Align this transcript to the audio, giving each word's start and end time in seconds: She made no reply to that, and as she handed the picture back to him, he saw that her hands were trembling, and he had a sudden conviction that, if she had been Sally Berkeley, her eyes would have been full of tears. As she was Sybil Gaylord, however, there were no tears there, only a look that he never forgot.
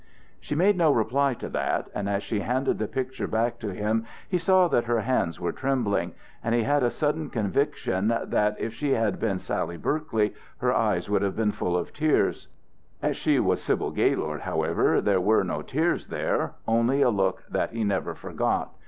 She 0.39 0.55
made 0.55 0.77
no 0.77 0.91
reply 0.91 1.35
to 1.35 1.47
that, 1.49 1.87
and 1.93 2.09
as 2.09 2.23
she 2.23 2.39
handed 2.39 2.79
the 2.79 2.87
picture 2.87 3.27
back 3.27 3.59
to 3.59 3.71
him, 3.71 4.07
he 4.27 4.39
saw 4.39 4.67
that 4.67 4.85
her 4.85 5.01
hands 5.01 5.39
were 5.39 5.51
trembling, 5.51 6.13
and 6.43 6.55
he 6.55 6.63
had 6.63 6.81
a 6.81 6.89
sudden 6.89 7.29
conviction 7.29 8.07
that, 8.07 8.55
if 8.57 8.73
she 8.73 8.93
had 8.93 9.19
been 9.19 9.37
Sally 9.37 9.77
Berkeley, 9.77 10.33
her 10.57 10.73
eyes 10.73 11.07
would 11.07 11.21
have 11.21 11.35
been 11.35 11.51
full 11.51 11.77
of 11.77 11.93
tears. 11.93 12.47
As 13.03 13.15
she 13.15 13.39
was 13.39 13.61
Sybil 13.61 13.91
Gaylord, 13.91 14.41
however, 14.41 15.01
there 15.01 15.21
were 15.21 15.43
no 15.43 15.61
tears 15.61 16.07
there, 16.07 16.55
only 16.67 17.03
a 17.03 17.11
look 17.11 17.43
that 17.47 17.69
he 17.69 17.83
never 17.83 18.15
forgot. 18.15 18.73